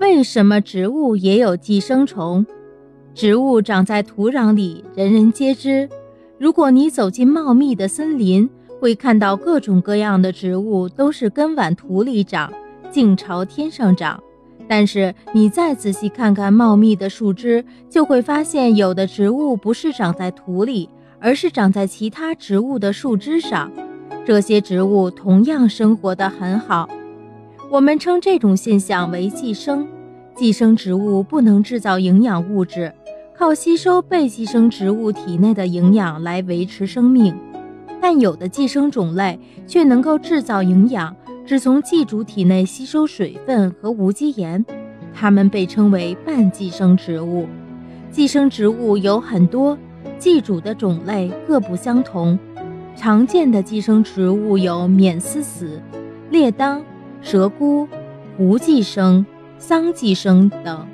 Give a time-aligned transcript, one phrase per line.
[0.00, 2.46] 为什么植物也有寄生虫？
[3.14, 5.86] 植物长在土壤里，人人皆知。
[6.38, 8.48] 如果你走进茂密的森林，
[8.80, 12.50] 会看到各种各样的植物都是根往土里长，
[12.90, 14.18] 茎朝天上长。
[14.66, 20.88] 但是你再仔细看看茂密的树枝，就会发现有的植物不是长在土里，
[21.20, 23.70] 而是长在其他植物的树枝上。
[24.24, 26.88] 这些植物同样生活得很好。
[27.70, 29.86] 我们称这种现象为寄生。
[30.40, 32.90] 寄生植物不能制造营养物质，
[33.36, 37.38] 靠吸收被寄生植物体内的营养来维持生命。
[38.00, 41.14] 但有的寄生种类却能够制造营养。
[41.44, 44.64] 只从寄主体内吸收水分和无机盐，
[45.12, 47.46] 它们被称为半寄生植物。
[48.10, 49.76] 寄生植物有很多，
[50.18, 52.38] 寄主的种类各不相同。
[52.96, 55.82] 常见的寄生植物有免丝死、
[56.30, 56.82] 列当、
[57.20, 57.86] 蛇菇、
[58.38, 59.26] 无寄生、
[59.60, 60.89] 桑寄生等。